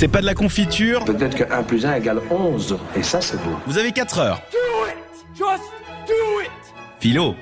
C'est 0.00 0.08
pas 0.08 0.22
de 0.22 0.26
la 0.26 0.32
confiture. 0.32 1.04
Peut-être 1.04 1.36
que 1.36 1.52
1 1.52 1.62
plus 1.62 1.84
1 1.84 1.96
égale 1.96 2.22
11. 2.30 2.78
Et 2.96 3.02
ça, 3.02 3.20
c'est 3.20 3.36
beau. 3.36 3.54
Vous 3.66 3.76
avez 3.76 3.92
4 3.92 4.18
heures. 4.20 4.42
Philo. 7.00 7.36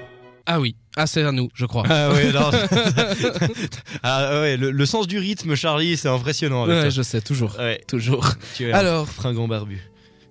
Ah 0.45 0.59
oui, 0.59 0.75
ah 0.97 1.07
c'est 1.07 1.23
à 1.23 1.31
nous, 1.31 1.51
je 1.55 1.67
crois. 1.67 1.85
Ah 1.89 2.11
ouais, 2.11 2.33
non. 2.33 2.51
ah 4.03 4.41
ouais, 4.41 4.57
le, 4.57 4.73
le 4.73 4.87
sens 4.87 5.07
du 5.07 5.19
rythme, 5.21 5.55
Charlie, 5.55 5.97
c'est 5.97 6.09
impressionnant. 6.09 6.65
Avec 6.65 6.75
Ouais, 6.75 6.81
toi. 6.81 6.91
je 6.91 7.03
sais, 7.03 7.21
toujours. 7.21 7.55
Ouais. 7.61 7.81
Toujours. 7.87 8.29
Tu 8.57 8.69
es 8.69 8.73
Alors, 8.73 9.07
fringant 9.09 9.47
barbu. 9.47 9.81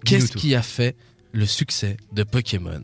Qu'est-ce 0.03 0.33
qui 0.33 0.53
a 0.53 0.61
fait 0.61 0.97
le 1.31 1.45
succès 1.45 1.95
de 2.11 2.23
Pokémon? 2.23 2.81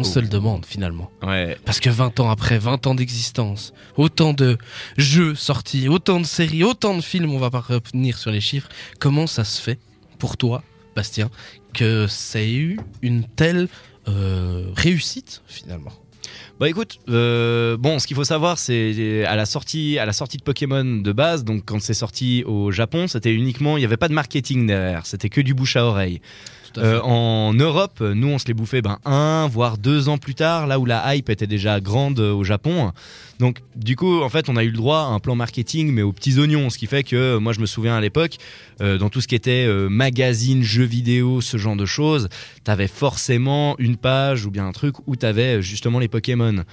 On 0.00 0.02
Oh. 0.02 0.12
se 0.14 0.18
le 0.18 0.28
demande 0.28 0.64
finalement. 0.64 1.10
Ouais. 1.22 1.56
Parce 1.66 1.78
que 1.78 1.90
20 1.90 2.20
ans 2.20 2.30
après, 2.30 2.58
20 2.58 2.86
ans 2.86 2.94
d'existence, 2.94 3.72
autant 3.96 4.32
de 4.32 4.56
jeux 4.96 5.34
sortis, 5.34 5.88
autant 5.88 6.20
de 6.20 6.24
séries, 6.26 6.64
autant 6.64 6.94
de 6.96 7.02
films, 7.02 7.30
on 7.34 7.38
va 7.38 7.50
pas 7.50 7.60
revenir 7.60 8.16
sur 8.16 8.30
les 8.30 8.40
chiffres, 8.40 8.68
comment 8.98 9.26
ça 9.26 9.44
se 9.44 9.60
fait 9.60 9.78
pour 10.18 10.36
toi, 10.38 10.62
Bastien, 10.96 11.28
que 11.74 12.06
ça 12.08 12.40
ait 12.40 12.52
eu 12.54 12.80
une 13.02 13.24
telle 13.24 13.68
euh, 14.08 14.70
réussite 14.74 15.42
finalement? 15.46 15.92
Bah 16.58 16.68
écoute, 16.68 16.98
euh, 17.08 17.76
bon, 17.76 17.98
ce 17.98 18.06
qu'il 18.06 18.16
faut 18.16 18.24
savoir, 18.24 18.58
c'est 18.58 19.24
à 19.26 19.34
la 19.36 19.46
sortie, 19.46 19.98
à 19.98 20.04
la 20.06 20.12
sortie 20.12 20.36
de 20.36 20.42
Pokémon 20.42 20.84
de 20.84 21.12
base, 21.12 21.42
donc 21.44 21.64
quand 21.64 21.80
c'est 21.80 21.94
sorti 21.94 22.44
au 22.46 22.70
Japon, 22.70 23.06
c'était 23.08 23.32
uniquement, 23.32 23.76
il 23.76 23.80
n'y 23.80 23.86
avait 23.86 23.96
pas 23.96 24.08
de 24.08 24.14
marketing 24.14 24.66
derrière, 24.66 25.06
c'était 25.06 25.28
que 25.30 25.40
du 25.40 25.54
bouche 25.54 25.76
à 25.76 25.84
oreille. 25.84 26.20
Euh, 26.78 27.00
en 27.02 27.52
Europe, 27.54 28.00
nous, 28.00 28.28
on 28.28 28.38
se 28.38 28.46
les 28.46 28.54
bouffait 28.54 28.82
ben, 28.82 28.98
un, 29.04 29.48
voire 29.48 29.78
deux 29.78 30.08
ans 30.08 30.18
plus 30.18 30.34
tard, 30.34 30.66
là 30.66 30.78
où 30.78 30.86
la 30.86 31.14
hype 31.14 31.30
était 31.30 31.46
déjà 31.46 31.80
grande 31.80 32.20
euh, 32.20 32.32
au 32.32 32.44
Japon. 32.44 32.92
Donc, 33.38 33.58
du 33.74 33.96
coup, 33.96 34.20
en 34.22 34.28
fait, 34.28 34.48
on 34.48 34.56
a 34.56 34.64
eu 34.64 34.70
le 34.70 34.76
droit 34.76 34.98
à 34.98 35.06
un 35.06 35.18
plan 35.18 35.34
marketing, 35.34 35.92
mais 35.92 36.02
aux 36.02 36.12
petits 36.12 36.38
oignons. 36.38 36.70
Ce 36.70 36.78
qui 36.78 36.86
fait 36.86 37.02
que, 37.02 37.16
euh, 37.16 37.40
moi, 37.40 37.52
je 37.52 37.60
me 37.60 37.66
souviens 37.66 37.96
à 37.96 38.00
l'époque, 38.00 38.36
dans 38.80 39.10
tout 39.10 39.20
ce 39.20 39.28
qui 39.28 39.34
était 39.34 39.68
magazine, 39.90 40.62
jeux 40.62 40.84
vidéo, 40.84 41.42
ce 41.42 41.58
genre 41.58 41.76
de 41.76 41.84
choses, 41.84 42.30
t'avais 42.64 42.88
forcément 42.88 43.76
une 43.78 43.98
page 43.98 44.46
ou 44.46 44.50
bien 44.50 44.66
un 44.66 44.72
truc 44.72 44.94
où 45.06 45.16
t'avais 45.16 45.60
justement 45.60 45.98
les 45.98 46.08
Pokémon. 46.08 46.64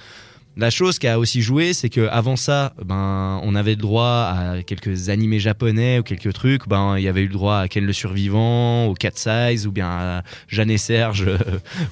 La 0.60 0.70
chose 0.70 0.98
qui 0.98 1.06
a 1.06 1.20
aussi 1.20 1.40
joué, 1.40 1.72
c'est 1.72 1.88
que 1.88 2.08
avant 2.08 2.34
ça, 2.34 2.72
ben, 2.84 3.40
on 3.44 3.54
avait 3.54 3.70
le 3.70 3.76
droit 3.76 4.34
à 4.36 4.62
quelques 4.66 5.08
animés 5.08 5.38
japonais 5.38 6.00
ou 6.00 6.02
quelques 6.02 6.32
trucs. 6.32 6.68
Ben, 6.68 6.96
il 6.98 7.04
y 7.04 7.08
avait 7.08 7.20
eu 7.20 7.28
le 7.28 7.32
droit 7.32 7.58
à 7.58 7.68
Ken 7.68 7.86
le 7.86 7.92
survivant, 7.92 8.86
au 8.86 8.94
Cat 8.94 9.12
Size 9.14 9.68
ou 9.68 9.70
bien 9.70 9.86
à 9.88 10.22
Jeanne 10.48 10.70
et 10.72 10.76
Serge 10.78 11.26
euh, 11.28 11.38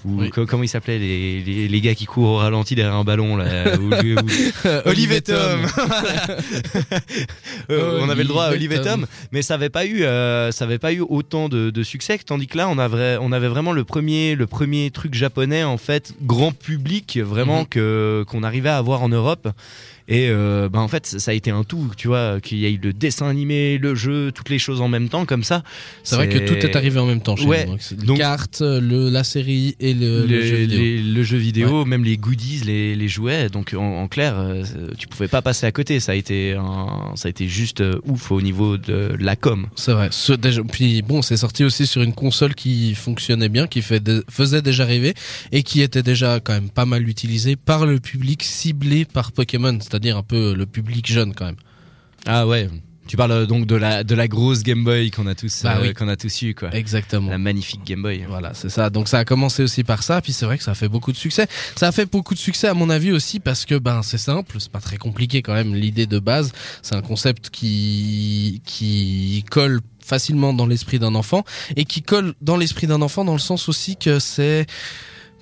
ou 0.04 0.20
Oui. 0.22 0.30
comment 0.30 0.64
ils 0.64 0.68
s'appelaient 0.68 0.98
les, 0.98 1.42
les, 1.42 1.68
les 1.68 1.80
gars 1.80 1.94
qui 1.94 2.06
courent 2.06 2.30
au 2.30 2.36
ralenti 2.38 2.74
derrière 2.74 2.96
un 2.96 3.04
ballon 3.04 3.36
là. 3.36 3.76
ou- 3.78 3.92
ou- 3.92 4.28
Olive 4.84 5.12
et 5.12 5.20
Tom. 5.22 5.66
Euh, 7.70 7.98
on 8.00 8.08
avait 8.08 8.22
le 8.22 8.28
droit 8.28 8.44
à 8.44 8.52
Olive 8.52 8.70
et 8.72 8.80
Tom, 8.80 9.06
mais 9.32 9.42
ça 9.42 9.54
avait 9.54 9.70
pas 9.70 9.86
eu, 9.86 10.02
euh, 10.04 10.52
ça 10.52 10.64
avait 10.66 10.78
pas 10.78 10.92
eu 10.92 11.00
autant 11.00 11.48
de, 11.48 11.70
de 11.70 11.82
succès. 11.82 12.16
Tandis 12.24 12.46
que 12.46 12.56
là, 12.58 12.68
on 12.68 12.78
avait, 12.78 13.16
on 13.20 13.32
avait 13.32 13.48
vraiment 13.48 13.72
le 13.72 13.82
premier, 13.82 14.36
le 14.36 14.46
premier 14.46 14.90
truc 14.92 15.14
japonais 15.14 15.64
en 15.64 15.76
fait, 15.76 16.12
grand 16.22 16.52
public, 16.52 17.18
vraiment 17.20 17.60
Mhm. 17.62 17.66
que 17.66 18.24
qu'on 18.28 18.42
arrivait 18.56 18.70
à 18.70 18.78
avoir 18.78 19.02
en 19.02 19.10
Europe. 19.10 19.48
Et 20.08 20.28
euh, 20.30 20.68
ben 20.68 20.80
en 20.80 20.88
fait, 20.88 21.06
ça 21.06 21.30
a 21.32 21.34
été 21.34 21.50
un 21.50 21.64
tout, 21.64 21.90
tu 21.96 22.08
vois, 22.08 22.40
qu'il 22.40 22.58
y 22.58 22.66
a 22.66 22.68
eu 22.68 22.78
le 22.82 22.92
dessin 22.92 23.26
animé, 23.28 23.76
le 23.78 23.94
jeu, 23.94 24.30
toutes 24.32 24.50
les 24.50 24.58
choses 24.58 24.80
en 24.80 24.88
même 24.88 25.08
temps 25.08 25.26
comme 25.26 25.42
ça. 25.42 25.62
C'est 26.04 26.14
vrai 26.16 26.28
que 26.28 26.38
tout 26.38 26.54
est 26.54 26.76
arrivé 26.76 26.98
en 27.00 27.06
même 27.06 27.20
temps 27.20 27.34
chez 27.36 27.44
Ouais. 27.46 27.66
nous. 27.66 27.72
Donc, 27.72 27.80
les 27.90 28.06
Donc- 28.06 28.18
cartes, 28.18 28.60
le, 28.62 29.10
la 29.10 29.24
série 29.24 29.74
et 29.80 29.94
le, 29.94 30.24
le 30.26 30.40
jeu 30.42 30.56
vidéo. 30.56 30.78
les- 30.78 31.02
le 31.02 31.22
jeu 31.22 31.36
vidéo, 31.38 31.84
même 31.84 32.04
les 32.04 32.16
goodies, 32.18 32.62
les, 32.64 32.94
les 32.94 33.08
jouets. 33.08 33.48
Donc 33.48 33.74
en, 33.76 34.02
en 34.02 34.08
clair, 34.08 34.34
euh, 34.38 34.62
tu 34.98 35.08
pouvais 35.08 35.28
pas 35.28 35.42
passer 35.42 35.66
à 35.66 35.72
côté. 35.72 35.98
Ça 36.00 36.12
a 36.12 36.14
été, 36.14 36.52
un- 36.54 37.12
ça 37.16 37.26
a 37.26 37.30
été 37.30 37.48
juste 37.48 37.80
euh, 37.80 37.98
ouf 38.06 38.30
au 38.30 38.40
niveau 38.40 38.76
de 38.78 39.14
la 39.18 39.34
com. 39.36 39.66
C'est 39.74 39.92
vrai. 39.92 40.08
Ce, 40.12 40.32
déjà, 40.32 40.62
puis 40.62 41.02
bon, 41.02 41.22
c'est 41.22 41.36
sorti 41.36 41.64
aussi 41.64 41.86
sur 41.86 42.02
une 42.02 42.12
console 42.14 42.54
qui 42.54 42.94
fonctionnait 42.94 43.48
bien, 43.48 43.66
qui 43.66 43.82
fait 43.82 44.02
faisait 44.30 44.62
déjà 44.62 44.84
rêver 44.84 45.14
et 45.52 45.62
qui 45.64 45.80
était 45.82 46.02
déjà 46.02 46.38
quand 46.38 46.52
même 46.52 46.70
pas 46.70 46.86
mal 46.86 47.08
utilisée 47.08 47.56
par 47.56 47.86
le 47.86 47.98
public 47.98 48.42
ciblé 48.44 49.04
par 49.04 49.32
Pokémon, 49.32 49.78
c'est-à-dire 49.96 50.18
un 50.18 50.22
peu 50.22 50.54
le 50.54 50.66
public 50.66 51.10
jeune 51.10 51.34
quand 51.34 51.46
même. 51.46 51.56
Ah 52.26 52.46
ouais. 52.46 52.68
Tu 53.06 53.16
parles 53.16 53.32
euh, 53.32 53.46
donc 53.46 53.66
de 53.66 53.76
la 53.76 54.04
de 54.04 54.14
la 54.14 54.28
grosse 54.28 54.62
Game 54.62 54.84
Boy 54.84 55.10
qu'on 55.10 55.26
a 55.26 55.34
tous 55.34 55.62
Bah 55.62 55.78
euh, 55.80 55.94
qu'on 55.94 56.08
a 56.08 56.16
tous 56.16 56.42
eu 56.42 56.54
quoi. 56.54 56.74
Exactement. 56.74 57.30
La 57.30 57.38
magnifique 57.38 57.80
Game 57.86 58.02
Boy. 58.02 58.26
Voilà, 58.28 58.52
c'est 58.52 58.68
ça. 58.68 58.90
Donc 58.90 59.08
ça 59.08 59.20
a 59.20 59.24
commencé 59.24 59.62
aussi 59.62 59.84
par 59.84 60.02
ça, 60.02 60.20
puis 60.20 60.34
c'est 60.34 60.44
vrai 60.44 60.58
que 60.58 60.64
ça 60.64 60.72
a 60.72 60.74
fait 60.74 60.88
beaucoup 60.88 61.12
de 61.12 61.16
succès. 61.16 61.46
Ça 61.76 61.88
a 61.88 61.92
fait 61.92 62.04
beaucoup 62.04 62.34
de 62.34 62.38
succès 62.38 62.68
à 62.68 62.74
mon 62.74 62.90
avis 62.90 63.12
aussi 63.12 63.40
parce 63.40 63.64
que 63.64 63.76
ben 63.76 64.02
c'est 64.02 64.18
simple, 64.18 64.56
c'est 64.58 64.70
pas 64.70 64.80
très 64.80 64.98
compliqué 64.98 65.40
quand 65.40 65.54
même. 65.54 65.74
L'idée 65.74 66.06
de 66.06 66.18
base, 66.18 66.52
c'est 66.82 66.94
un 66.94 67.02
concept 67.02 67.48
qui 67.48 68.60
qui 68.66 69.46
colle 69.50 69.80
facilement 70.04 70.52
dans 70.52 70.66
l'esprit 70.66 70.98
d'un 70.98 71.14
enfant 71.14 71.42
et 71.74 71.86
qui 71.86 72.02
colle 72.02 72.34
dans 72.42 72.58
l'esprit 72.58 72.86
d'un 72.86 73.00
enfant 73.00 73.24
dans 73.24 73.32
le 73.32 73.38
sens 73.38 73.70
aussi 73.70 73.96
que 73.96 74.18
c'est 74.18 74.66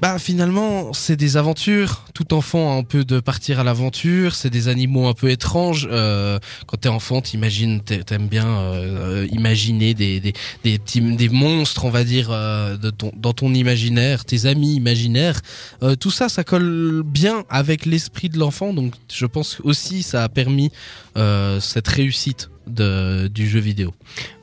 bah 0.02 0.18
finalement, 0.18 0.92
c'est 0.92 1.16
des 1.16 1.36
aventures. 1.36 2.04
Tout 2.14 2.34
enfant 2.34 2.72
a 2.72 2.76
un 2.76 2.82
peu 2.82 3.04
de 3.04 3.20
partir 3.20 3.60
à 3.60 3.64
l'aventure. 3.64 4.34
C'est 4.34 4.50
des 4.50 4.68
animaux 4.68 5.06
un 5.06 5.14
peu 5.14 5.30
étranges. 5.30 5.88
Euh, 5.90 6.38
quand 6.66 6.76
t'es 6.78 6.88
enfant, 6.88 7.22
t'imagines, 7.22 7.80
t'a- 7.80 8.02
t'aimes 8.04 8.26
bien 8.28 8.46
euh, 8.46 9.26
imaginer 9.32 9.94
des, 9.94 10.20
des, 10.20 10.34
des 10.64 10.78
des 10.78 11.28
monstres, 11.28 11.84
on 11.84 11.90
va 11.90 12.04
dire, 12.04 12.28
euh, 12.30 12.76
ton, 12.98 13.12
dans 13.16 13.32
ton 13.32 13.54
imaginaire, 13.54 14.24
tes 14.24 14.46
amis 14.46 14.74
imaginaires. 14.74 15.40
Euh, 15.82 15.94
tout 15.96 16.10
ça, 16.10 16.28
ça 16.28 16.44
colle 16.44 17.02
bien 17.04 17.44
avec 17.48 17.86
l'esprit 17.86 18.28
de 18.28 18.38
l'enfant. 18.38 18.74
Donc, 18.74 18.94
je 19.12 19.26
pense 19.26 19.60
aussi, 19.62 20.02
ça 20.02 20.24
a 20.24 20.28
permis 20.28 20.70
euh, 21.16 21.60
cette 21.60 21.88
réussite 21.88 22.50
de, 22.66 23.28
du 23.28 23.48
jeu 23.48 23.60
vidéo. 23.60 23.92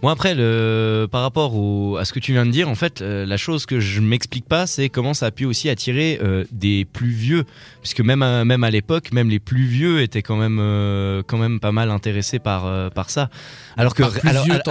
Moi 0.01 0.11
après 0.11 0.35
le 0.35 1.07
par 1.11 1.21
rapport 1.21 1.55
au, 1.55 1.97
à 1.97 2.05
ce 2.05 2.13
que 2.13 2.19
tu 2.19 2.31
viens 2.33 2.45
de 2.45 2.51
dire 2.51 2.69
en 2.69 2.75
fait 2.75 3.01
euh, 3.01 3.25
la 3.25 3.37
chose 3.37 3.65
que 3.65 3.79
je 3.79 3.99
m'explique 4.01 4.45
pas 4.45 4.67
c'est 4.67 4.89
comment 4.89 5.13
ça 5.13 5.27
a 5.27 5.31
pu 5.31 5.45
aussi 5.45 5.69
attirer 5.69 6.19
euh, 6.23 6.43
des 6.51 6.85
plus 6.85 7.09
vieux 7.11 7.45
puisque 7.81 8.01
même 8.01 8.21
à, 8.21 8.45
même 8.45 8.63
à 8.63 8.69
l'époque 8.71 9.11
même 9.11 9.29
les 9.29 9.39
plus 9.39 9.65
vieux 9.65 10.01
étaient 10.01 10.21
quand 10.21 10.37
même 10.37 10.59
euh, 10.59 11.23
quand 11.25 11.37
même 11.37 11.59
pas 11.59 11.71
mal 11.71 11.89
intéressés 11.91 12.39
par 12.39 12.91
par 12.91 13.09
ça 13.09 13.29
alors 13.77 13.93
que 13.95 14.03
Par 14.03 14.11
plus 14.11 14.29
alors- 14.29 14.43
vieux, 14.45 14.53
alors- 14.53 14.63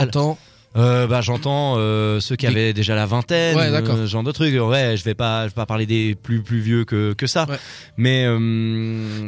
Euh, 0.76 1.08
bah 1.08 1.20
j'entends 1.20 1.74
euh, 1.78 2.20
ceux 2.20 2.36
qui 2.36 2.46
Des- 2.46 2.52
avaient 2.52 2.72
déjà 2.72 2.94
la 2.94 3.04
vingtaine, 3.04 3.56
Ouais, 3.56 3.64
euh, 3.66 3.96
ce 3.96 4.06
genre 4.06 4.22
de 4.22 4.30
trucs. 4.30 4.54
Ouais, 4.54 4.94
je 4.96 5.02
vais 5.02 5.14
pas, 5.14 5.42
je 5.42 5.48
vais 5.48 5.54
pas 5.54 5.66
parler 5.66 5.84
des 5.84 6.14
plus 6.14 6.42
plus 6.42 6.60
vieux 6.60 6.84
que 6.84 7.12
que 7.12 7.26
ça. 7.26 7.46
Ouais. 7.48 7.56
Mais 7.96 8.24
euh, 8.26 8.38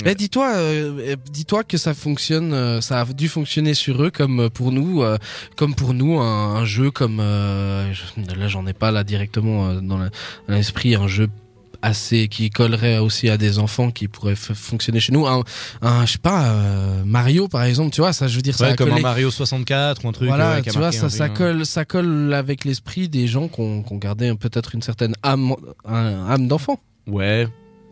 Mais 0.05 0.15
dis-toi, 0.15 0.53
euh, 0.55 1.17
dis-toi 1.33 1.65
que 1.65 1.77
ça 1.79 1.95
fonctionne, 1.95 2.81
ça 2.81 3.01
a 3.01 3.05
dû 3.07 3.29
fonctionner 3.29 3.75
sur 3.75 4.05
eux 4.05 4.11
comme 4.13 4.51
pour 4.51 4.71
nous, 4.71 5.03
comme 5.57 5.75
pour 5.75 5.95
nous 5.95 6.21
un, 6.21 6.55
un 6.59 6.65
jeu 6.65 6.93
comme 6.93 7.19
euh, 7.21 7.93
là 8.39 8.47
j'en 8.47 8.65
ai 8.69 8.73
pas 8.73 8.93
là 8.93 9.03
directement 9.03 9.75
dans 9.83 9.99
l'esprit 10.49 10.95
un 10.95 11.09
jeu 11.09 11.29
assez 11.83 12.29
qui 12.29 12.51
collerait 12.51 12.99
aussi 12.99 13.29
à 13.29 13.37
des 13.37 13.59
enfants 13.59 13.91
qui 13.91 14.09
pourraient 14.09 14.37
fonctionner 14.37 15.01
chez 15.01 15.13
nous 15.13 15.27
un, 15.27 15.43
un 15.83 16.07
je 16.07 16.13
sais 16.13 16.19
pas 16.19 16.47
euh, 16.47 17.03
Mario 17.05 17.49
par 17.49 17.65
exemple 17.65 17.91
tu 17.91 18.01
vois 18.01 18.13
ça 18.13 18.29
je 18.29 18.37
veux 18.37 18.43
dire 18.43 18.57
ça 18.57 18.67
ouais, 18.67 18.73
a 18.73 18.77
comme 18.77 18.93
un 18.93 19.01
Mario 19.01 19.31
64 19.31 20.05
ou 20.05 20.09
un 20.09 20.13
truc. 20.13 20.29
voilà, 20.29 20.53
ouais, 20.53 20.59
a 20.59 20.63
tu 20.63 20.71
vois, 20.79 20.93
ça, 20.93 21.11
ça 21.11 21.25
hein. 21.25 21.29
colle, 21.31 21.67
ça 21.67 21.85
colle 21.85 22.33
avec 22.35 22.65
l'esprit 22.65 23.09
des 23.09 23.27
gens 23.27 23.49
qui 23.49 23.61
ont 23.61 23.83
gardé 23.93 24.33
peut-être 24.35 24.75
une 24.75 24.83
certaine 24.83 25.15
âme, 25.23 25.55
un- 25.85 26.29
âme 26.29 26.49
d'enfant. 26.49 26.79
Ouais. 27.07 27.49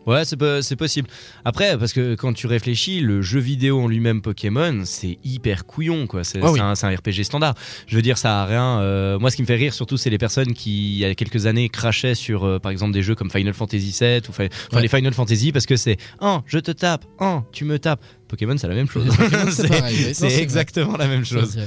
Ouais, 0.07 0.25
c'est 0.25 0.35
po- 0.37 0.61
c'est 0.61 0.75
possible. 0.75 1.07
Après, 1.45 1.77
parce 1.77 1.93
que 1.93 2.15
quand 2.15 2.33
tu 2.33 2.47
réfléchis, 2.47 3.01
le 3.01 3.21
jeu 3.21 3.39
vidéo 3.39 3.81
en 3.81 3.87
lui-même 3.87 4.21
Pokémon, 4.21 4.81
c'est 4.83 5.19
hyper 5.23 5.65
couillon, 5.65 6.07
quoi. 6.07 6.23
C'est 6.23 6.39
Ah 6.41 6.51
oui. 6.51 6.59
un, 6.59 6.73
c'est 6.75 6.87
un 6.87 6.95
RPG 6.95 7.23
standard. 7.23 7.53
Je 7.87 7.95
veux 7.95 8.01
dire, 8.01 8.17
ça 8.17 8.41
a 8.41 8.45
rien. 8.45 8.79
euh, 8.81 9.19
moi, 9.19 9.29
ce 9.29 9.35
qui 9.35 9.41
me 9.43 9.47
fait 9.47 9.55
rire, 9.55 9.73
surtout, 9.73 9.97
c'est 9.97 10.09
les 10.09 10.17
personnes 10.17 10.53
qui, 10.53 10.93
il 10.93 10.97
y 10.97 11.05
a 11.05 11.13
quelques 11.13 11.45
années, 11.45 11.69
crachaient 11.69 12.15
sur, 12.15 12.45
euh, 12.45 12.57
par 12.59 12.71
exemple, 12.71 12.93
des 12.93 13.03
jeux 13.03 13.13
comme 13.15 13.29
Final 13.29 13.53
Fantasy 13.53 13.95
VII 13.99 14.21
ou 14.27 14.31
Ouais. 14.75 14.81
les 14.81 14.87
Final 14.87 15.13
Fantasy 15.13 15.51
parce 15.51 15.65
que 15.67 15.75
c'est 15.75 15.97
un, 16.19 16.43
je 16.47 16.57
te 16.57 16.71
tape, 16.71 17.05
un, 17.19 17.43
tu 17.51 17.63
me 17.65 17.77
tapes. 17.77 18.03
Pokémon, 18.27 18.57
c'est 18.57 18.67
la 18.67 18.75
même 18.75 18.89
chose. 18.89 19.05
Pokémon, 19.17 19.45
c'est 19.51 19.67
pareil, 19.67 19.95
oui. 19.99 20.05
Non, 20.07 20.13
c'est 20.13 20.29
c'est 20.29 20.41
exactement 20.41 20.97
la 20.97 21.07
même 21.07 21.25
chose. 21.25 21.59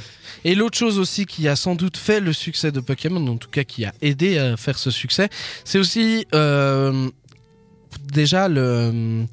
Et 0.47 0.55
l'autre 0.55 0.77
chose 0.77 0.99
aussi 0.99 1.25
qui 1.27 1.47
a 1.47 1.57
sans 1.57 1.75
doute 1.75 1.97
fait 1.97 2.21
le 2.21 2.33
succès 2.33 2.73
de 2.73 2.81
Pokémon, 2.81 3.25
en 3.29 3.37
tout 3.37 3.49
cas 3.51 3.65
qui 3.65 3.85
a 3.85 3.93
aidé 4.03 4.39
à 4.39 4.57
faire 4.57 4.79
ce 4.79 4.91
succès, 4.91 5.29
c'est 5.65 5.79
aussi 5.79 6.27
euh, 6.35 7.09
déjà 8.15 8.49
le 8.49 9.27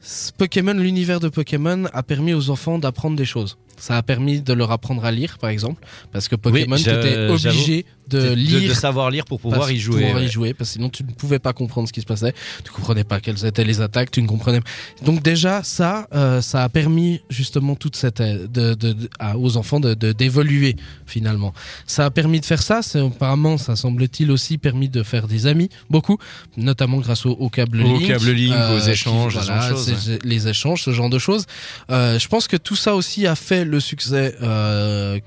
ce 0.00 0.32
Pokémon, 0.32 0.74
l'univers 0.74 1.20
de 1.20 1.28
Pokémon 1.28 1.84
a 1.92 2.02
permis 2.02 2.34
aux 2.34 2.50
enfants 2.50 2.78
d'apprendre 2.78 3.16
des 3.16 3.24
choses. 3.24 3.56
Ça 3.82 3.96
a 3.96 4.02
permis 4.04 4.40
de 4.40 4.52
leur 4.52 4.70
apprendre 4.70 5.04
à 5.04 5.10
lire, 5.10 5.38
par 5.38 5.50
exemple, 5.50 5.84
parce 6.12 6.28
que 6.28 6.36
Pokémon, 6.36 6.76
Oui, 6.76 6.82
tu 6.84 6.88
étais 6.90 7.26
obligé 7.28 7.84
de 8.08 8.20
De, 8.20 8.32
lire 8.34 8.68
de 8.68 8.74
savoir 8.74 9.10
lire 9.10 9.24
pour 9.24 9.40
pouvoir 9.40 9.60
parce- 9.62 9.72
y 9.72 9.78
jouer. 9.78 10.02
Pour 10.06 10.16
ouais. 10.16 10.26
y 10.26 10.28
jouer, 10.28 10.54
parce 10.54 10.70
que 10.70 10.74
sinon 10.74 10.88
tu 10.90 11.02
ne 11.02 11.10
pouvais 11.12 11.38
pas 11.38 11.52
comprendre 11.52 11.88
ce 11.88 11.92
qui 11.92 12.00
se 12.00 12.06
passait. 12.06 12.32
Tu 12.64 12.70
comprenais 12.70 13.04
pas 13.04 13.20
quelles 13.20 13.44
étaient 13.46 13.64
les 13.64 13.80
attaques, 13.80 14.10
tu 14.10 14.20
ne 14.22 14.26
comprenais. 14.28 14.60
Donc 15.02 15.22
déjà 15.22 15.62
ça, 15.62 16.06
euh, 16.14 16.40
ça 16.42 16.62
a 16.62 16.68
permis 16.68 17.20
justement 17.30 17.74
toute 17.74 17.96
cette 17.96 18.20
euh, 18.20 18.46
de, 18.48 18.74
de, 18.74 18.92
de- 18.92 19.08
à- 19.18 19.36
aux 19.38 19.56
enfants 19.56 19.80
de 19.80 19.94
de- 19.94 20.12
d'évoluer 20.12 20.76
finalement. 21.06 21.54
Ça 21.86 22.04
a 22.04 22.10
permis 22.10 22.40
de 22.40 22.44
faire 22.44 22.62
ça. 22.62 22.82
C'est 22.82 23.00
apparemment, 23.00 23.56
ça 23.56 23.76
semble-t-il 23.76 24.30
aussi 24.30 24.58
permis 24.58 24.88
de 24.90 25.02
faire 25.02 25.26
des 25.26 25.46
amis, 25.46 25.70
beaucoup, 25.88 26.18
notamment 26.56 26.98
grâce 26.98 27.24
au, 27.24 27.30
au 27.32 27.48
câble 27.50 27.80
Au 27.80 27.84
link, 27.84 28.06
câble 28.08 28.30
link, 28.32 28.52
aux 28.54 28.80
qui- 28.80 28.90
échanges, 28.90 29.34
de 29.36 29.40
voilà, 29.40 29.70
choses, 29.70 29.94
c'est- 29.98 30.24
les 30.24 30.48
échanges, 30.48 30.82
ce 30.82 30.90
genre 30.92 31.08
de 31.10 31.18
choses. 31.18 31.46
Euh, 31.90 32.18
je 32.18 32.28
pense 32.28 32.46
que 32.46 32.56
tout 32.58 32.76
ça 32.76 32.94
aussi 32.94 33.26
a 33.26 33.34
fait 33.36 33.64
le 33.72 33.80
succès, 33.80 34.36
euh, 34.42 35.18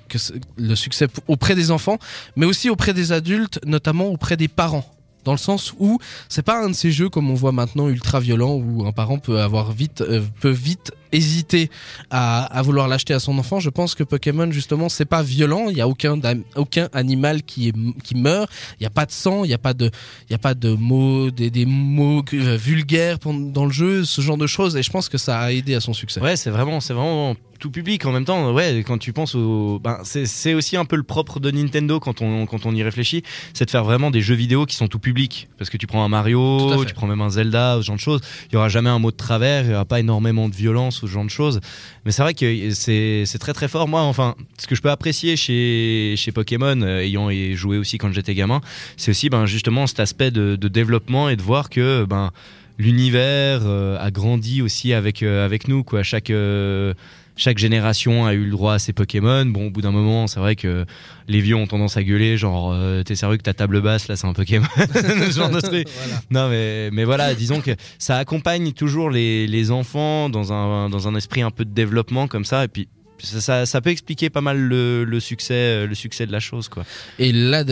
le 0.58 0.76
succès 0.76 1.08
auprès 1.28 1.56
des 1.56 1.72
enfants, 1.72 1.98
mais 2.36 2.46
aussi 2.46 2.70
auprès 2.70 2.94
des 2.94 3.12
adultes, 3.12 3.60
notamment 3.66 4.06
auprès 4.06 4.38
des 4.38 4.48
parents. 4.48 4.86
Dans 5.26 5.32
le 5.32 5.40
sens 5.40 5.74
où 5.80 5.98
c'est 6.30 6.44
pas 6.46 6.64
un 6.64 6.70
de 6.70 6.76
ces 6.76 6.92
jeux 6.92 7.10
comme 7.10 7.32
on 7.32 7.34
voit 7.34 7.52
maintenant 7.52 7.90
ultra 7.90 8.20
violent 8.20 8.54
où 8.54 8.86
un 8.86 8.92
parent 8.92 9.18
peut 9.18 9.40
avoir 9.42 9.72
vite 9.72 10.02
euh, 10.02 10.22
peut 10.40 10.52
vite 10.52 10.92
hésiter 11.12 11.72
à, 12.12 12.46
à 12.46 12.62
vouloir 12.62 12.88
l'acheter 12.88 13.16
à 13.16 13.20
son 13.20 13.36
enfant. 13.40 13.60
Je 13.60 13.72
pense 13.72 13.96
que 13.96 14.04
Pokémon 14.04 14.52
justement 14.52 14.88
c'est 14.88 15.10
pas 15.16 15.24
violent. 15.24 15.66
Il 15.72 15.78
y 15.78 15.82
a 15.82 15.88
aucun 15.88 16.22
aucun 16.56 16.90
animal 16.94 17.42
qui 17.42 17.74
qui 18.04 18.14
meurt. 18.14 18.52
Il 18.80 18.84
y 18.84 18.86
a 18.86 18.92
pas 18.92 19.08
de 19.08 19.12
sang. 19.12 19.44
Il 19.46 19.50
y 19.50 19.56
a 19.56 19.58
pas 19.58 19.74
de 19.74 19.90
il 20.30 20.34
y 20.34 20.36
a 20.36 20.44
pas 20.48 20.54
de 20.54 20.70
mots 20.76 21.32
des, 21.32 21.50
des 21.50 21.66
mots 21.66 22.24
euh, 22.34 22.56
vulgaires 22.56 23.18
dans 23.18 23.66
le 23.66 23.72
jeu, 23.72 24.06
ce 24.06 24.22
genre 24.22 24.38
de 24.38 24.46
choses. 24.46 24.76
Et 24.78 24.84
je 24.84 24.92
pense 24.92 25.10
que 25.10 25.18
ça 25.18 25.40
a 25.40 25.52
aidé 25.52 25.74
à 25.74 25.80
son 25.80 25.94
succès. 25.94 26.22
Ouais, 26.22 26.36
c'est 26.36 26.52
vraiment, 26.52 26.80
c'est 26.82 26.94
vraiment 26.94 27.36
tout 27.60 27.72
public 27.72 28.06
en 28.06 28.12
même 28.12 28.26
temps. 28.26 28.54
Ouais, 28.54 28.84
quand 28.86 28.98
tu 28.98 29.14
penses 29.14 29.36
au, 29.36 29.80
ben, 29.84 30.00
c'est, 30.04 30.54
aussi 30.54 30.78
un 30.78 30.86
peu 30.86 30.96
le 30.96 31.04
propre 31.04 31.40
de 31.40 31.52
Nintendo 31.52 32.00
quand 32.00 32.22
on, 32.22 32.46
quand 32.46 32.66
on 32.66 32.74
y 32.74 32.84
réfléchit, 32.84 33.24
c'est 33.54 33.66
de 33.66 33.72
faire 33.72 33.84
vraiment 33.84 34.12
des 34.12 34.22
jeux 34.22 34.36
vidéo 34.36 34.66
qui 34.66 34.76
sont 34.76 34.88
tout 34.88 35.00
public. 35.00 35.50
Parce 35.58 35.70
que 35.70 35.78
tu 35.78 35.88
prends 35.88 36.04
un 36.04 36.10
Mario, 36.10 36.84
tu 36.86 36.94
prends 36.94 37.08
même 37.08 37.22
un 37.22 37.30
Zelda, 37.30 37.78
ce 37.82 37.86
genre 37.86 37.96
de 37.96 38.02
choses. 38.02 38.22
Il 38.50 38.54
y 38.54 38.58
aura 38.58 38.70
jamais 38.70 38.90
un 38.90 39.00
mot 39.00 39.12
de 39.12 39.16
travers, 39.18 39.66
il 39.66 39.72
y 39.72 39.74
aura 39.74 39.86
pas 39.86 40.00
énormément 40.00 40.50
de 40.50 40.56
violence 40.56 41.02
ou 41.02 41.08
ce 41.08 41.12
genre 41.14 41.26
de 41.26 41.30
choses. 41.30 41.60
Mais 42.06 42.12
c'est 42.12 42.22
vrai 42.22 42.34
que 42.34 42.72
c'est, 42.72 43.26
très 43.40 43.54
très 43.54 43.68
fort. 43.68 43.88
Moi, 43.88 44.02
enfin, 44.02 44.36
ce 44.58 44.68
que 44.68 44.76
je 44.76 44.82
peux 44.82 44.92
apprécier 44.92 45.36
chez, 45.36 46.16
chez 46.18 46.32
Pokémon, 46.32 46.82
euh, 46.82 47.00
ayant 47.00 47.30
joué 47.54 47.78
aussi 47.78 47.98
quand 47.98 48.12
j'étais 48.12 48.36
gamin, 48.36 48.62
c'est 48.98 49.12
aussi, 49.12 49.30
ben, 49.30 49.46
justement 49.46 49.88
cet 49.88 50.00
aspect 50.00 50.32
de, 50.32 50.56
de 50.56 50.68
développement 50.68 51.30
et 51.30 51.36
de 51.36 51.42
voir 51.42 51.70
que, 51.70 52.06
ben, 52.06 52.32
l'univers 52.78 53.62
euh, 53.64 53.98
a 54.00 54.12
grandi 54.12 54.62
aussi 54.62 54.94
avec 54.94 55.24
euh, 55.24 55.46
avec 55.46 55.68
nous 55.68 55.84
quoi 55.84 56.04
chaque 56.04 56.30
euh, 56.30 56.94
chaque 57.36 57.58
génération 57.58 58.26
a 58.26 58.34
eu 58.34 58.46
le 58.46 58.52
droit 58.52 58.74
à 58.74 58.80
ses 58.80 58.94
Pokémon. 58.94 59.46
Bon, 59.46 59.68
au 59.68 59.70
bout 59.70 59.82
d'un 59.82 59.92
moment, 59.92 60.28
c'est 60.28 60.40
vrai 60.40 60.56
que 60.56 60.86
les 61.28 61.42
vieux 61.42 61.56
ont 61.56 61.68
tendance 61.68 61.98
à 61.98 62.04
gueuler, 62.04 62.38
genre, 62.38 62.72
euh, 62.74 63.04
t'es 63.04 63.16
sérieux 63.16 63.38
que 63.38 63.44
ta 63.44 63.54
table 63.54 63.82
basse, 63.82 64.08
là, 64.08 64.16
c'est 64.16 64.28
un 64.28 64.34
Pokémon 64.34 64.68
Ce 64.78 65.32
genre 65.36 65.50
de 65.50 65.60
truc. 65.60 65.88
Voilà. 65.98 66.22
Non, 66.30 66.50
mais, 66.50 66.90
mais 66.92 67.04
voilà, 67.04 67.34
disons 67.36 67.62
que 67.62 67.72
ça 68.00 68.18
accompagne 68.18 68.72
toujours 68.72 69.10
les, 69.10 69.48
les 69.48 69.72
enfants 69.72 70.30
dans 70.30 70.54
un, 70.54 70.90
dans 70.90 71.08
un 71.08 71.16
esprit 71.16 71.42
un 71.42 71.52
peu 71.52 71.66
de 71.66 71.74
développement 71.74 72.28
comme 72.28 72.46
ça. 72.46 72.64
Et 72.64 72.68
puis, 72.68 72.88
ça, 73.20 73.42
ça, 73.42 73.66
ça 73.66 73.82
peut 73.82 73.90
expliquer 73.90 74.30
pas 74.30 74.42
mal 74.42 74.58
le, 74.58 75.04
le 75.04 75.20
succès, 75.20 75.86
le 75.88 75.96
succès 75.96 76.26
de 76.26 76.32
la 76.32 76.40
chose, 76.40 76.70
quoi. 76.70 76.86
Et 77.20 77.32
là, 77.32 77.64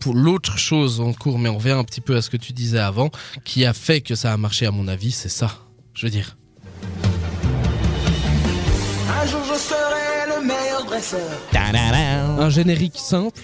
pour 0.00 0.14
l'autre 0.14 0.58
chose 0.58 1.00
en 1.00 1.12
cours, 1.12 1.38
mais 1.38 1.48
on 1.48 1.58
revient 1.58 1.70
un 1.70 1.84
petit 1.84 2.00
peu 2.00 2.16
à 2.16 2.22
ce 2.22 2.30
que 2.30 2.36
tu 2.36 2.52
disais 2.52 2.78
avant, 2.78 3.10
qui 3.44 3.64
a 3.64 3.72
fait 3.72 4.00
que 4.00 4.14
ça 4.14 4.32
a 4.32 4.36
marché 4.36 4.66
à 4.66 4.70
mon 4.70 4.88
avis, 4.88 5.10
c'est 5.10 5.28
ça. 5.28 5.58
Je 5.94 6.06
veux 6.06 6.10
dire. 6.10 6.36
Un 9.22 9.26
jour 9.26 9.40
je 9.44 9.54
serai 9.54 10.34
le 10.34 10.44
meilleur 10.44 10.84
dresseur. 10.84 11.20
Un 12.40 12.50
générique 12.50 12.96
simple, 12.96 13.40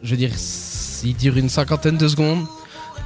je 0.00 0.10
veux 0.10 0.16
dire, 0.16 0.30
il 1.02 1.16
dure 1.16 1.36
une 1.36 1.48
cinquantaine 1.48 1.96
de 1.96 2.06
secondes, 2.06 2.46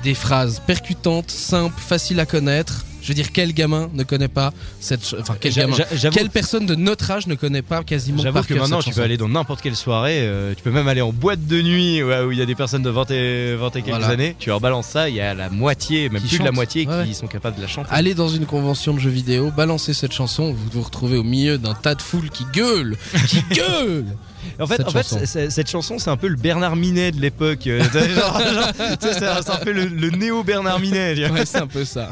des 0.03 0.13
phrases 0.13 0.61
percutantes, 0.67 1.31
simples, 1.31 1.81
faciles 1.81 2.21
à 2.21 2.27
connaître. 2.27 2.85
Je 3.03 3.09
veux 3.09 3.15
dire, 3.15 3.33
quel 3.33 3.53
gamin 3.53 3.91
ne 3.95 4.05
connaît 4.05 4.29
pas 4.29 4.53
cette... 4.81 5.01
Enfin, 5.21 5.35
quel 5.41 5.53
gamin 5.53 5.77
Quelle 6.13 6.31
personne 6.31 6.67
de 6.67 6.75
notre 6.77 7.11
âge 7.11 7.27
ne 7.27 7.35
connaît 7.35 7.61
pas 7.63 7.83
quasiment 7.83 8.23
J'avoue 8.23 8.43
que 8.43 8.55
maintenant 8.55 8.81
tu 8.81 8.91
peux 8.91 9.03
aller 9.03 9.17
dans 9.17 9.29
n'importe 9.29 9.61
quelle 9.61 9.75
soirée, 9.77 10.21
euh, 10.21 10.55
tu 10.57 10.63
peux 10.63 10.71
même 10.71 10.87
aller 10.87 11.01
en 11.03 11.13
boîte 11.13 11.45
de 11.47 11.61
nuit 11.61 12.03
ouais, 12.03 12.23
où 12.23 12.31
il 12.33 12.39
y 12.39 12.43
a 12.43 12.47
des 12.47 12.55
personnes 12.55 12.83
de 12.83 12.91
20 12.91 13.11
et, 13.11 13.57
20 13.57 13.67
et 13.67 13.71
quelques 13.83 13.89
Voilà. 13.89 14.07
années, 14.09 14.37
tu 14.39 14.51
leur 14.51 14.61
balances 14.61 14.87
ça, 14.87 15.09
il 15.09 15.17
y 15.17 15.21
a 15.21 15.35
la 15.35 15.51
moitié, 15.51 16.09
même 16.11 16.23
Qui 16.23 16.29
plus 16.29 16.39
de 16.39 16.45
la 16.45 16.53
moitié 16.53 16.87
Ouais, 16.87 17.05
qui 17.07 17.15
sont 17.15 17.27
capables 17.27 17.57
de 17.57 17.63
la 17.63 17.69
chanter. 17.69 17.89
Allez 17.93 18.15
dans 18.15 18.29
une 18.29 18.47
convention 18.47 18.95
de 18.95 19.01
jeux 19.01 19.11
vidéo, 19.11 19.51
balancez 19.51 19.95
cette 19.95 20.13
chanson, 20.13 20.53
vous 20.53 20.69
vous 20.73 20.83
retrouvez 20.83 21.17
au 21.17 21.25
milieu 21.25 21.59
d'un 21.59 21.75
tas 21.75 21.97
de 21.97 22.03
foule 22.03 22.31
qui 22.31 22.47
gueule, 22.53 22.97
qui 23.27 23.43
gueule. 23.51 24.05
En 24.61 24.67
fait, 24.67 24.77
cette 24.77 24.89
en 24.89 24.91
chanson. 24.91 25.17
c'est- 25.21 25.27
c'est- 25.27 25.51
cette 25.51 25.71
chanson 25.71 25.99
c'est 25.99 26.11
un 26.11 26.17
peu 26.17 26.29
le 26.29 26.37
Bernard 26.37 26.77
Minet 26.77 27.11
de 27.13 27.21
l'époque, 27.21 27.67
euh, 27.67 27.83
c'est 29.01 29.25
un- 29.27 29.57
peu 29.65 29.73
le, 29.73 29.87
le 29.87 30.11
néo 30.11 30.43
Bernard 30.45 30.81
Minet. 30.81 31.29
Ouais, 31.31 31.45
c'est 31.47 31.59
un 31.59 31.67
peu 31.67 31.85
ça. 31.85 32.11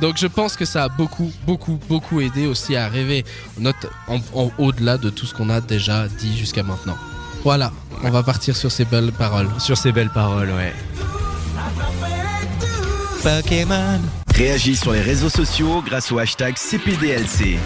Donc 0.00 0.16
je 0.16 0.26
pense 0.26 0.56
que 0.56 0.64
ça 0.64 0.84
a 0.84 0.88
beaucoup, 0.88 1.32
beaucoup, 1.46 1.78
beaucoup 1.88 2.20
aidé 2.20 2.46
aussi 2.46 2.76
à 2.76 2.88
rêver 2.88 3.24
notre, 3.58 3.88
en, 4.06 4.18
en- 4.34 4.50
au-delà 4.58 4.96
de 4.96 5.10
tout 5.10 5.26
ce 5.26 5.34
qu'on 5.34 5.50
a 5.50 5.60
déjà 5.60 6.06
dit 6.08 6.36
jusqu'à 6.38 6.62
maintenant. 6.62 6.96
Voilà, 7.44 7.72
on 8.04 8.10
va 8.10 8.22
partir 8.22 8.56
sur 8.56 8.70
ces 8.70 8.84
belles 8.84 9.12
paroles. 9.12 9.48
Sur 9.58 9.76
ces 9.76 9.92
belles 9.92 10.10
paroles, 10.10 10.50
ouais. 10.50 10.72
Pokémon. 13.22 14.00
Réagis 14.34 14.76
sur 14.76 14.92
les 14.92 15.00
réseaux 15.00 15.28
sociaux 15.28 15.82
grâce 15.84 16.12
au 16.12 16.18
hashtag 16.18 16.56
CPDLC. 16.56 17.58